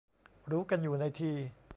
[0.51, 1.31] รู้กันอยู่ในที